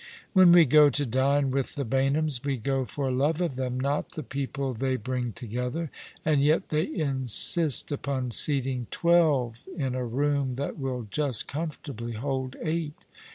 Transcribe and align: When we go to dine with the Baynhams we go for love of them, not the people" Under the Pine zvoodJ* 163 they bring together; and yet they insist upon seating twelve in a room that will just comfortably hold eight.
When 0.33 0.51
we 0.51 0.65
go 0.65 0.89
to 0.89 1.05
dine 1.05 1.51
with 1.51 1.75
the 1.75 1.85
Baynhams 1.85 2.43
we 2.43 2.57
go 2.57 2.85
for 2.85 3.11
love 3.11 3.39
of 3.39 3.55
them, 3.55 3.79
not 3.79 4.13
the 4.13 4.23
people" 4.23 4.65
Under 4.69 4.79
the 4.79 4.97
Pine 4.97 4.97
zvoodJ* 4.97 5.07
163 5.09 5.13
they 5.13 5.21
bring 5.65 5.71
together; 5.85 5.91
and 6.25 6.43
yet 6.43 6.69
they 6.69 6.95
insist 6.95 7.91
upon 7.91 8.31
seating 8.31 8.87
twelve 8.89 9.67
in 9.77 9.93
a 9.93 10.03
room 10.03 10.55
that 10.55 10.79
will 10.79 11.07
just 11.11 11.47
comfortably 11.47 12.13
hold 12.13 12.55
eight. 12.63 13.05